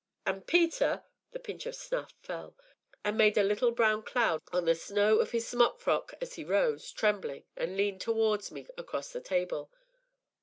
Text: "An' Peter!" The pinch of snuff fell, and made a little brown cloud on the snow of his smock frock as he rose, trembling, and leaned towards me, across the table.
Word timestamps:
"An' 0.25 0.41
Peter!" 0.41 1.03
The 1.31 1.37
pinch 1.37 1.67
of 1.67 1.75
snuff 1.75 2.15
fell, 2.23 2.57
and 3.03 3.15
made 3.15 3.37
a 3.37 3.43
little 3.43 3.69
brown 3.69 4.01
cloud 4.01 4.41
on 4.51 4.65
the 4.65 4.73
snow 4.73 5.19
of 5.19 5.29
his 5.29 5.47
smock 5.47 5.79
frock 5.79 6.15
as 6.19 6.33
he 6.33 6.43
rose, 6.43 6.91
trembling, 6.91 7.43
and 7.55 7.77
leaned 7.77 8.01
towards 8.01 8.49
me, 8.49 8.65
across 8.79 9.11
the 9.13 9.21
table. 9.21 9.69